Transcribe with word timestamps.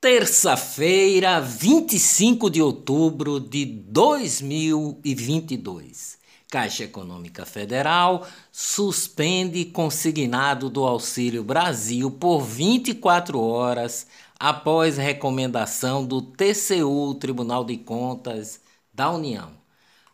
Terça-feira, 0.00 1.40
25 1.40 2.48
de 2.48 2.62
outubro 2.62 3.40
de 3.40 3.64
2022. 3.64 6.16
Caixa 6.48 6.84
Econômica 6.84 7.44
Federal 7.44 8.24
suspende 8.52 9.64
consignado 9.64 10.70
do 10.70 10.84
Auxílio 10.84 11.42
Brasil 11.42 12.12
por 12.12 12.42
24 12.42 13.40
horas 13.40 14.06
após 14.38 14.96
recomendação 14.96 16.06
do 16.06 16.22
TCU, 16.22 17.16
Tribunal 17.16 17.64
de 17.64 17.76
Contas 17.76 18.60
da 18.94 19.10
União. 19.10 19.57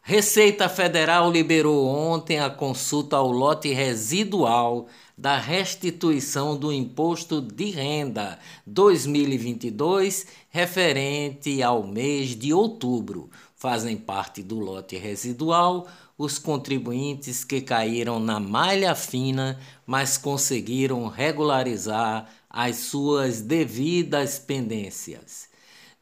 Receita 0.06 0.68
Federal 0.68 1.32
liberou 1.32 1.86
ontem 1.86 2.38
a 2.38 2.50
consulta 2.50 3.16
ao 3.16 3.32
lote 3.32 3.72
residual 3.72 4.86
da 5.16 5.38
restituição 5.38 6.54
do 6.54 6.70
imposto 6.70 7.40
de 7.40 7.70
renda 7.70 8.38
2022 8.66 10.26
referente 10.50 11.62
ao 11.62 11.86
mês 11.86 12.36
de 12.36 12.52
outubro. 12.52 13.30
Fazem 13.56 13.96
parte 13.96 14.42
do 14.42 14.58
lote 14.58 14.94
residual 14.98 15.88
os 16.18 16.38
contribuintes 16.38 17.42
que 17.42 17.62
caíram 17.62 18.20
na 18.20 18.38
malha 18.38 18.94
fina, 18.94 19.58
mas 19.86 20.18
conseguiram 20.18 21.08
regularizar 21.08 22.28
as 22.50 22.76
suas 22.76 23.40
devidas 23.40 24.38
pendências. 24.38 25.53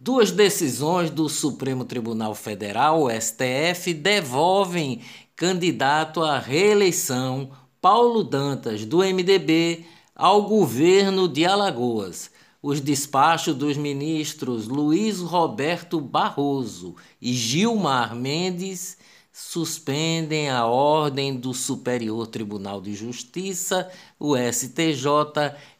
Duas 0.04 0.32
decisões 0.32 1.12
do 1.12 1.28
Supremo 1.28 1.84
Tribunal 1.84 2.34
Federal, 2.34 3.06
STF, 3.08 3.94
devolvem 3.94 5.00
candidato 5.36 6.24
à 6.24 6.40
reeleição 6.40 7.52
Paulo 7.80 8.24
Dantas, 8.24 8.84
do 8.84 8.98
MDB, 8.98 9.84
ao 10.12 10.42
governo 10.42 11.28
de 11.28 11.46
Alagoas. 11.46 12.32
Os 12.60 12.80
despachos 12.80 13.54
dos 13.54 13.76
ministros 13.76 14.66
Luiz 14.66 15.20
Roberto 15.20 16.00
Barroso 16.00 16.96
e 17.20 17.32
Gilmar 17.32 18.12
Mendes 18.16 18.96
suspendem 19.32 20.50
a 20.50 20.66
ordem 20.66 21.34
do 21.36 21.54
Superior 21.54 22.26
Tribunal 22.26 22.82
de 22.82 22.92
Justiça, 22.92 23.88
o 24.18 24.36
STJ, 24.36 25.06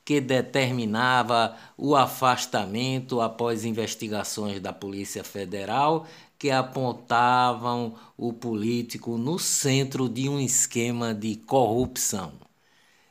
que 0.05 0.21
determinava 0.21 1.57
o 1.77 1.95
afastamento 1.95 3.21
após 3.21 3.65
investigações 3.65 4.61
da 4.61 4.73
Polícia 4.73 5.23
Federal 5.23 6.07
que 6.43 6.51
apontavam 6.51 7.95
o 8.17 8.33
político 8.33 9.17
no 9.17 9.39
centro 9.39 10.09
de 10.09 10.29
um 10.29 10.41
esquema 10.41 11.15
de 11.15 11.37
corrupção. 11.37 12.33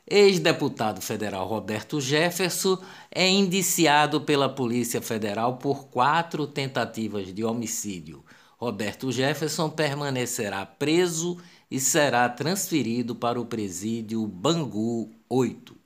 Ex-deputado 0.05 0.99
federal 1.01 1.47
Roberto 1.47 2.01
Jefferson 2.01 2.77
é 3.09 3.25
indiciado 3.29 4.19
pela 4.19 4.49
Polícia 4.49 5.01
Federal 5.01 5.55
por 5.55 5.85
quatro 5.85 6.45
tentativas 6.45 7.33
de 7.33 7.45
homicídio. 7.45 8.21
Roberto 8.57 9.09
Jefferson 9.09 9.69
permanecerá 9.69 10.65
preso 10.65 11.37
e 11.71 11.79
será 11.79 12.27
transferido 12.27 13.15
para 13.15 13.39
o 13.39 13.45
presídio 13.45 14.27
Bangu 14.27 15.09
8. 15.29 15.80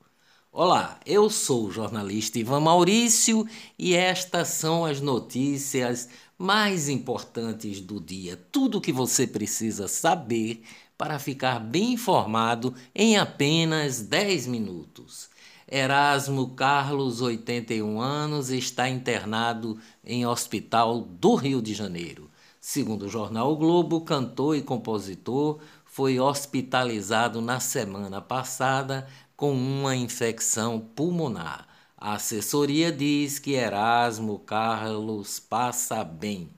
Olá, 0.57 1.01
eu 1.05 1.29
sou 1.29 1.65
o 1.65 1.69
jornalista 1.69 2.39
Ivan 2.39 2.61
Maurício 2.61 3.45
e 3.77 3.93
estas 3.93 4.47
são 4.47 4.85
as 4.85 5.01
notícias 5.01 6.07
mais 6.37 6.87
importantes 6.87 7.81
do 7.81 7.99
dia. 7.99 8.39
Tudo 8.53 8.77
o 8.77 8.81
que 8.81 8.93
você 8.93 9.27
precisa 9.27 9.89
saber 9.89 10.63
para 10.97 11.19
ficar 11.19 11.59
bem 11.59 11.91
informado 11.91 12.73
em 12.95 13.17
apenas 13.17 13.99
10 13.99 14.47
minutos. 14.47 15.29
Erasmo 15.69 16.47
Carlos, 16.51 17.19
81 17.19 17.99
anos, 17.99 18.49
está 18.49 18.87
internado 18.87 19.77
em 20.05 20.25
hospital 20.25 21.01
do 21.01 21.35
Rio 21.35 21.61
de 21.61 21.73
Janeiro. 21.73 22.31
Segundo 22.61 23.07
o 23.07 23.09
jornal 23.09 23.51
o 23.51 23.57
Globo, 23.57 23.99
cantor 24.01 24.55
e 24.55 24.61
compositor 24.61 25.59
foi 25.83 26.19
hospitalizado 26.19 27.41
na 27.41 27.59
semana 27.59 28.21
passada 28.21 29.05
com 29.35 29.51
uma 29.51 29.95
infecção 29.95 30.79
pulmonar. 30.79 31.67
A 31.97 32.13
assessoria 32.13 32.91
diz 32.91 33.39
que 33.39 33.53
Erasmo 33.53 34.37
Carlos 34.39 35.39
passa 35.39 36.03
bem. 36.03 36.49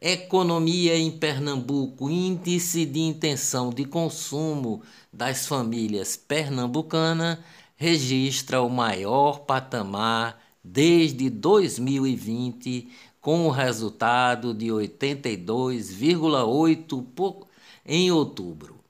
Economia 0.00 0.96
em 0.96 1.10
Pernambuco, 1.10 2.10
índice 2.10 2.84
de 2.84 3.00
intenção 3.00 3.70
de 3.70 3.84
consumo 3.84 4.82
das 5.12 5.46
famílias 5.46 6.16
pernambucanas 6.16 7.38
registra 7.76 8.60
o 8.62 8.68
maior 8.68 9.40
patamar 9.40 10.40
desde 10.62 11.30
2020, 11.30 12.88
com 13.20 13.46
o 13.46 13.50
resultado 13.50 14.52
de 14.52 14.66
82,8 14.66 17.46
em 17.86 18.10
outubro. 18.10 18.81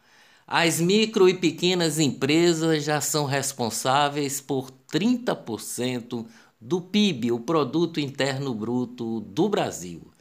As 0.47 0.81
micro 0.81 1.29
e 1.29 1.35
pequenas 1.35 1.99
empresas 1.99 2.85
já 2.85 3.03
são 3.03 3.27
responsáveis 3.27 4.41
por 4.41 4.71
30% 4.91 6.25
do 6.59 6.81
PIB, 6.81 7.33
o 7.33 7.41
produto 7.41 8.01
interno 8.01 8.55
bruto 8.55 9.21
do 9.21 9.47
Brasil 9.49 10.12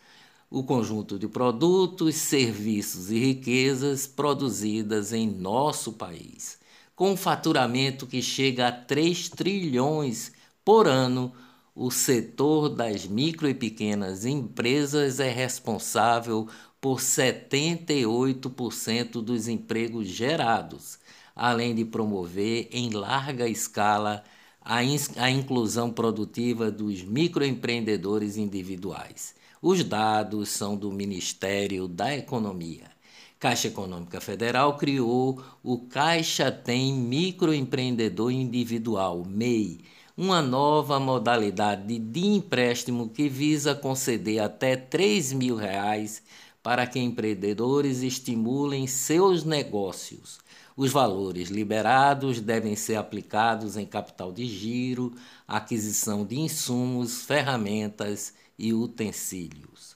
o 0.52 0.64
conjunto 0.64 1.18
de 1.18 1.28
produtos, 1.30 2.16
serviços 2.16 3.10
e 3.10 3.18
riquezas 3.18 4.06
produzidas 4.06 5.14
em 5.14 5.26
nosso 5.26 5.94
país, 5.94 6.60
com 6.94 7.14
um 7.14 7.18
faturamento 7.18 8.06
que 8.06 8.22
chega 8.22 8.68
a 8.68 8.72
3 8.72 9.30
trilhões 9.30 10.34
por 10.66 10.88
ano. 10.88 11.32
O 11.74 11.90
setor 11.90 12.68
das 12.68 13.08
micro 13.08 13.48
e 13.48 13.54
pequenas 13.54 14.26
empresas 14.26 15.22
é 15.22 15.32
responsável 15.32 16.50
por 16.82 17.00
78% 17.00 19.22
dos 19.22 19.48
empregos 19.48 20.10
gerados, 20.10 21.00
além 21.34 21.74
de 21.74 21.86
promover 21.86 22.68
em 22.74 22.90
larga 22.90 23.48
escala 23.48 24.22
a, 24.60 24.80
a 25.16 25.32
inclusão 25.32 25.90
produtiva 25.90 26.70
dos 26.70 27.04
microempreendedores 27.04 28.36
individuais. 28.36 29.40
Os 29.64 29.84
dados 29.84 30.50
são 30.50 30.76
do 30.76 30.92
Ministério 30.92 31.88
da 31.88 32.18
Economia. 32.18 32.90
Caixa 33.40 33.68
Econômica 33.68 34.20
Federal 34.20 34.76
criou 34.76 35.40
o 35.62 35.78
Caixa 35.78 36.52
Tem 36.52 36.92
Microempreendedor 36.92 38.32
Individual, 38.32 39.24
MEI, 39.24 39.82
uma 40.18 40.42
nova 40.42 41.00
modalidade 41.00 42.00
de 42.00 42.26
empréstimo 42.26 43.10
que 43.10 43.30
visa 43.30 43.76
conceder 43.76 44.40
até 44.40 44.76
3 44.76 45.32
mil 45.34 45.56
reais 45.56 46.24
para 46.64 46.88
que 46.88 47.00
empreendedores 47.00 48.02
estimulem 48.02 48.88
seus 48.88 49.44
negócios. 49.44 50.40
Os 50.76 50.92
valores 50.92 51.50
liberados 51.50 52.40
devem 52.40 52.76
ser 52.76 52.96
aplicados 52.96 53.78
em 53.78 53.86
capital 53.86 54.32
de 54.32 54.46
giro, 54.46 55.14
aquisição 55.48 56.26
de 56.26 56.40
insumos, 56.40 57.24
ferramentas 57.24 58.34
e 58.58 58.74
utensílios. 58.74 59.96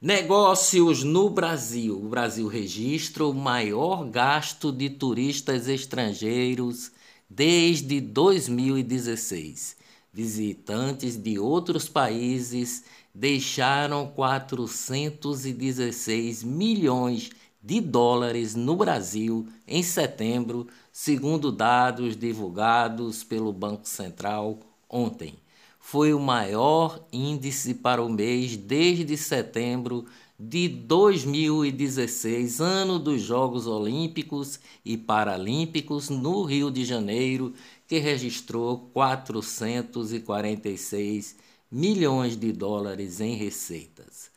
Negócios 0.00 1.04
no 1.04 1.28
Brasil. 1.28 2.02
O 2.02 2.08
Brasil 2.08 2.48
registra 2.48 3.26
o 3.26 3.34
maior 3.34 4.08
gasto 4.08 4.72
de 4.72 4.88
turistas 4.88 5.68
estrangeiros 5.68 6.90
desde 7.28 8.00
2016. 8.00 9.76
Visitantes 10.12 11.16
de 11.16 11.38
outros 11.38 11.88
países 11.88 12.82
deixaram 13.14 14.08
416 14.08 16.42
milhões 16.42 17.30
de 17.62 17.80
dólares 17.80 18.54
no 18.54 18.76
Brasil 18.76 19.46
em 19.66 19.82
setembro, 19.82 20.66
segundo 20.92 21.50
dados 21.52 22.16
divulgados 22.16 23.22
pelo 23.22 23.52
Banco 23.52 23.86
Central 23.86 24.58
ontem. 24.88 25.34
Foi 25.78 26.14
o 26.14 26.20
maior 26.20 27.06
índice 27.12 27.74
para 27.74 28.02
o 28.02 28.08
mês 28.08 28.56
desde 28.56 29.14
setembro 29.16 30.04
de 30.38 30.68
2016, 30.68 32.60
ano 32.60 32.96
dos 32.98 33.20
Jogos 33.20 33.66
Olímpicos 33.66 34.58
e 34.82 34.96
Paralímpicos 34.96 36.08
no 36.08 36.44
Rio 36.44 36.70
de 36.70 36.82
Janeiro, 36.84 37.52
que 37.86 37.98
registrou 37.98 38.90
446 38.94 41.36
milhões 41.70 42.36
de 42.36 42.52
dólares 42.52 43.20
em 43.20 43.34
receitas. 43.34 44.30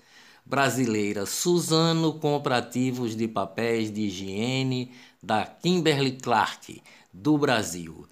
Brasileira 0.46 1.26
Suzano 1.26 2.14
compra 2.20 2.58
ativos 2.58 3.16
de 3.16 3.28
papéis 3.28 3.92
de 3.92 4.02
higiene 4.02 4.92
da 5.22 5.46
Kimberly 5.46 6.14
Clark 6.14 6.82
do 7.14 7.38
Brasil. 7.38 8.06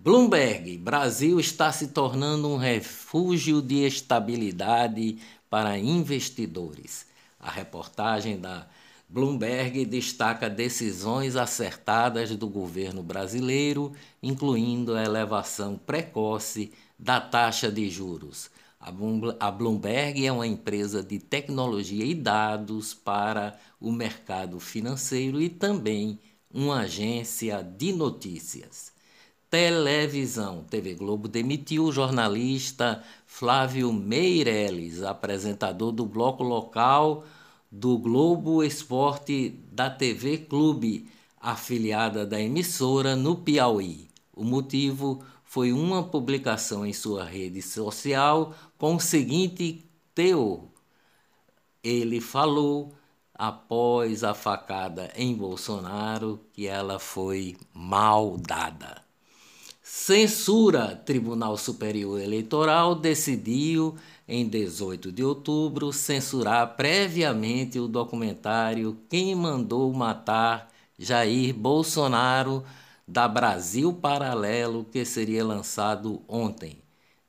Bloomberg: 0.03 0.77
Brasil 0.79 1.39
está 1.39 1.71
se 1.71 1.88
tornando 1.88 2.50
um 2.50 2.57
refúgio 2.57 3.61
de 3.61 3.85
estabilidade 3.85 5.17
para 5.50 5.79
investidores. 5.79 7.05
A 7.39 7.50
reportagem 7.50 8.38
da 8.38 8.67
Bloomberg 9.07 9.85
destaca 9.85 10.50
decisões 10.50 11.38
acertadas 11.38 12.35
do 12.35 12.50
governo 12.50 13.01
brasileiro, 13.01 13.94
incluindo 14.21 14.94
a 14.94 15.01
elevação 15.01 15.77
precoce 15.77 16.73
da 16.99 17.21
taxa 17.21 17.71
de 17.71 17.89
juros. 17.89 18.51
A 19.39 19.49
Bloomberg 19.51 20.25
é 20.27 20.33
uma 20.33 20.45
empresa 20.45 21.01
de 21.01 21.17
tecnologia 21.17 22.03
e 22.03 22.13
dados 22.13 22.94
para 22.94 23.57
o 23.79 23.89
mercado 23.89 24.59
financeiro 24.59 25.41
e 25.41 25.47
também 25.47 26.19
uma 26.53 26.81
agência 26.81 27.63
de 27.63 27.94
notícias. 27.94 28.93
Televisão. 29.53 30.63
TV 30.63 30.95
Globo 30.95 31.27
demitiu 31.27 31.83
o 31.83 31.91
jornalista 31.91 33.03
Flávio 33.27 33.94
Meirelles, 33.94 35.03
apresentador 35.03 35.91
do 35.91 36.07
bloco 36.07 36.44
local 36.44 37.23
do 37.71 38.00
Globo 38.00 38.63
Esporte 38.63 39.51
da 39.71 39.91
TV 39.91 40.39
Clube, 40.39 41.07
afiliada 41.39 42.25
da 42.25 42.41
emissora 42.41 43.15
no 43.15 43.35
Piauí. 43.35 44.09
O 44.35 44.44
motivo 44.44 45.23
foi 45.44 45.71
uma 45.71 46.01
publicação 46.01 46.83
em 46.83 46.91
sua 46.91 47.23
rede 47.23 47.61
social 47.61 48.56
com 48.75 48.95
o 48.95 48.99
seguinte 48.99 49.85
teor. 50.15 50.63
Ele 51.83 52.19
falou 52.19 52.91
após 53.35 54.23
a 54.23 54.33
facada 54.33 55.11
em 55.15 55.35
Bolsonaro 55.35 56.39
que 56.51 56.65
ela 56.65 56.97
foi 56.97 57.56
mal 57.71 58.35
dada. 58.35 59.02
Censura. 59.95 60.95
Tribunal 60.95 61.56
Superior 61.56 62.19
Eleitoral 62.19 62.95
decidiu 62.95 63.95
em 64.28 64.50
18 64.50 65.12
de 65.12 65.24
outubro, 65.24 65.94
censurar 65.94 66.75
previamente 66.75 67.80
o 67.80 67.88
documentário 67.88 68.98
Quem 69.07 69.36
Mandou 69.36 69.94
Matar 69.94 70.68
Jair 70.98 71.54
Bolsonaro 71.54 72.63
da 73.07 73.28
Brasil 73.28 73.94
Paralelo, 73.94 74.84
que 74.84 75.06
seria 75.06 75.45
lançado 75.45 76.24
ontem. 76.28 76.80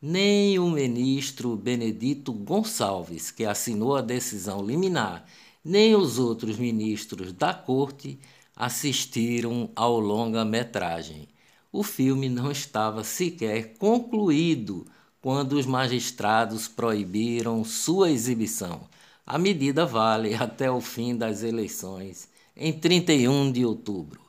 Nem 0.00 0.58
o 0.58 0.70
ministro 0.70 1.54
Benedito 1.56 2.32
Gonçalves, 2.32 3.30
que 3.30 3.44
assinou 3.44 3.94
a 3.94 4.00
decisão 4.00 4.64
liminar, 4.64 5.26
nem 5.62 5.94
os 5.94 6.18
outros 6.18 6.56
ministros 6.56 7.30
da 7.30 7.52
corte 7.52 8.18
assistiram 8.56 9.68
ao 9.76 10.00
longa-metragem. 10.00 11.28
O 11.76 11.82
filme 11.82 12.28
não 12.28 12.52
estava 12.52 13.02
sequer 13.02 13.76
concluído 13.78 14.86
quando 15.20 15.54
os 15.54 15.66
magistrados 15.66 16.68
proibiram 16.68 17.64
sua 17.64 18.12
exibição. 18.12 18.82
A 19.26 19.38
medida 19.38 19.84
vale 19.84 20.34
até 20.40 20.70
o 20.70 20.80
fim 20.80 21.16
das 21.16 21.42
eleições, 21.42 22.28
em 22.56 22.72
31 22.72 23.50
de 23.50 23.66
outubro. 23.66 24.20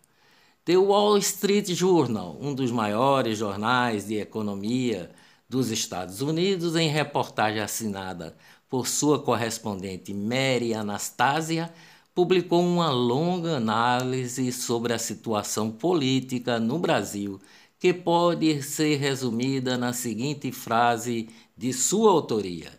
The 0.65 0.75
Wall 0.75 1.19
Street 1.19 1.69
Journal, 1.69 2.35
um 2.41 2.51
dos 2.51 2.71
maiores 2.71 3.37
jornais 3.37 4.07
de 4.07 4.15
economia 4.15 5.11
dos 5.47 5.69
Estados 5.69 6.21
Unidos, 6.21 6.75
em 6.75 6.89
reportagem 6.89 7.61
assinada 7.61 8.35
por 8.67 8.87
sua 8.87 9.19
correspondente 9.19 10.15
Mary 10.15 10.73
Anastasia, 10.73 11.71
publicou 12.15 12.63
uma 12.63 12.89
longa 12.89 13.57
análise 13.57 14.49
sobre 14.53 14.93
a 14.93 14.97
situação 14.97 15.69
política 15.69 16.57
no 16.57 16.79
Brasil 16.79 17.41
que 17.77 17.93
pode 17.93 18.63
ser 18.63 18.95
resumida 18.95 19.77
na 19.77 19.91
seguinte 19.91 20.49
frase 20.49 21.27
de 21.57 21.73
sua 21.73 22.09
autoria. 22.09 22.71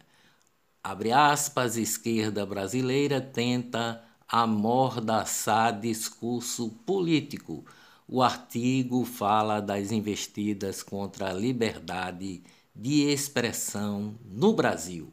Abre 0.83 1.13
aspas, 1.13 1.77
esquerda 1.77 2.47
brasileira 2.47 3.21
tenta 3.21 4.03
amordaçar 4.27 5.79
discurso 5.79 6.71
político. 6.87 7.65
O 8.09 8.23
artigo 8.23 9.05
fala 9.05 9.61
das 9.61 9.93
investidas 9.93 10.83
contra 10.83 11.29
a 11.29 11.35
liberdade 11.35 12.43
de 12.75 13.03
expressão 13.03 14.15
no 14.25 14.55
Brasil. 14.55 15.13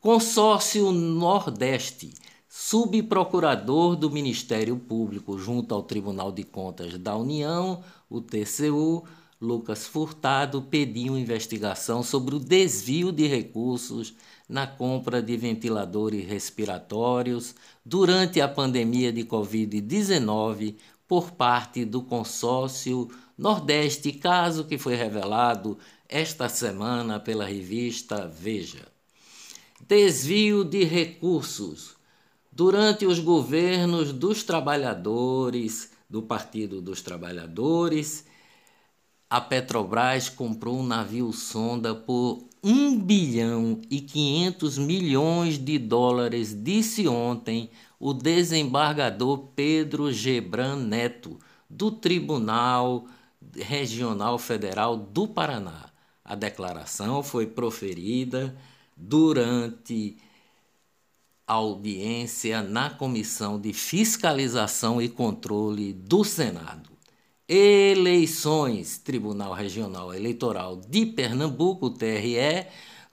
Consórcio 0.00 0.92
Nordeste, 0.92 2.14
subprocurador 2.52 3.94
do 3.94 4.10
Ministério 4.10 4.76
Público 4.76 5.38
junto 5.38 5.72
ao 5.72 5.84
Tribunal 5.84 6.32
de 6.32 6.42
Contas 6.42 6.98
da 6.98 7.16
União, 7.16 7.80
o 8.10 8.20
TCU, 8.20 9.04
Lucas 9.40 9.86
Furtado, 9.86 10.60
pediu 10.60 11.16
investigação 11.16 12.02
sobre 12.02 12.34
o 12.34 12.40
desvio 12.40 13.12
de 13.12 13.28
recursos 13.28 14.14
na 14.48 14.66
compra 14.66 15.22
de 15.22 15.36
ventiladores 15.36 16.28
respiratórios 16.28 17.54
durante 17.84 18.40
a 18.40 18.48
pandemia 18.48 19.12
de 19.12 19.22
Covid-19 19.22 20.74
por 21.06 21.30
parte 21.30 21.84
do 21.84 22.02
consórcio 22.02 23.08
Nordeste, 23.38 24.10
caso 24.10 24.64
que 24.64 24.76
foi 24.76 24.96
revelado 24.96 25.78
esta 26.08 26.48
semana 26.48 27.20
pela 27.20 27.46
revista 27.46 28.26
Veja. 28.26 28.88
Desvio 29.86 30.64
de 30.64 30.82
recursos. 30.82 31.99
Durante 32.52 33.06
os 33.06 33.18
governos 33.18 34.12
dos 34.12 34.42
trabalhadores, 34.42 35.90
do 36.10 36.20
Partido 36.20 36.82
dos 36.82 37.00
Trabalhadores, 37.00 38.26
a 39.30 39.40
Petrobras 39.40 40.28
comprou 40.28 40.80
um 40.80 40.86
navio 40.86 41.32
sonda 41.32 41.94
por 41.94 42.44
1 42.64 42.98
bilhão 42.98 43.80
e 43.88 44.00
500 44.00 44.76
milhões 44.76 45.56
de 45.56 45.78
dólares, 45.78 46.52
disse 46.52 47.06
ontem 47.06 47.70
o 47.98 48.12
desembargador 48.12 49.50
Pedro 49.54 50.12
Gebran 50.12 50.74
Neto, 50.74 51.38
do 51.68 51.92
Tribunal 51.92 53.06
Regional 53.54 54.36
Federal 54.36 54.96
do 54.96 55.28
Paraná. 55.28 55.88
A 56.24 56.34
declaração 56.34 57.22
foi 57.22 57.46
proferida 57.46 58.56
durante 58.96 60.18
audiência 61.50 62.62
na 62.62 62.90
Comissão 62.90 63.60
de 63.60 63.72
Fiscalização 63.72 65.02
e 65.02 65.08
Controle 65.08 65.92
do 65.92 66.22
Senado. 66.22 66.88
Eleições, 67.48 68.98
Tribunal 68.98 69.52
Regional 69.52 70.14
Eleitoral 70.14 70.76
de 70.76 71.04
Pernambuco, 71.06 71.90
TRE, 71.90 72.66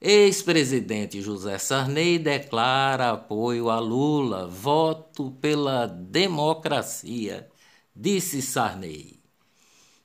Ex-presidente 0.00 1.22
José 1.22 1.58
Sarney 1.58 2.18
declara 2.18 3.12
apoio 3.12 3.70
a 3.70 3.78
Lula, 3.78 4.46
voto 4.46 5.30
pela 5.40 5.86
democracia, 5.86 7.48
disse 7.94 8.42
Sarney. 8.42 9.16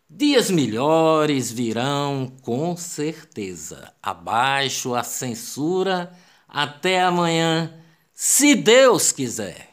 Dias 0.10 0.50
melhores 0.50 1.52
virão 1.52 2.34
com 2.42 2.76
certeza. 2.76 3.94
Abaixo 4.04 4.94
a 4.94 5.04
censura. 5.04 6.12
Até 6.48 7.02
amanhã, 7.02 7.74
se 8.14 8.54
Deus 8.56 9.14
quiser. 9.14 9.71